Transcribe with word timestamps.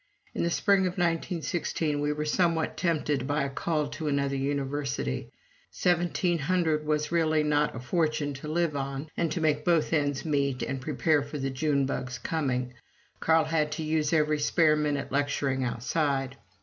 In 0.33 0.41
the 0.41 0.49
spring 0.49 0.87
of 0.87 0.93
1916 0.97 2.01
we 2.01 2.11
were 2.11 2.25
somewhat 2.25 2.75
tempted 2.75 3.27
by 3.27 3.43
a 3.43 3.51
call 3.51 3.87
to 3.89 4.07
another 4.07 4.35
University 4.35 5.29
$1700 5.71 6.83
was 6.85 7.11
really 7.11 7.43
not 7.43 7.75
a 7.75 7.79
fortune 7.79 8.33
to 8.33 8.47
live 8.47 8.75
on, 8.75 9.09
and 9.15 9.31
to 9.31 9.39
make 9.39 9.63
both 9.63 9.93
ends 9.93 10.25
meet 10.25 10.63
and 10.63 10.81
prepare 10.81 11.21
for 11.21 11.37
the 11.37 11.51
June 11.51 11.85
Bug's 11.85 12.17
coming, 12.17 12.73
Carl 13.19 13.43
had 13.45 13.71
to 13.73 13.83
use 13.83 14.11
every 14.11 14.39
spare 14.39 14.75
minute 14.75 15.11
lecturing 15.11 15.63
outside. 15.63 16.35